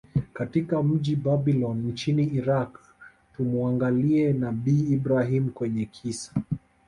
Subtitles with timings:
[0.33, 2.79] katika mji Babylon nchini Iraq
[3.37, 6.33] Tumuangalie nabii Ibrahim kwenye kisa